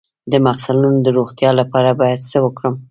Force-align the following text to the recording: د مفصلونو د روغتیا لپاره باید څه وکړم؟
د 0.31 0.33
مفصلونو 0.45 0.99
د 1.05 1.07
روغتیا 1.17 1.51
لپاره 1.59 1.89
باید 2.01 2.19
څه 2.29 2.37
وکړم؟ 2.45 2.75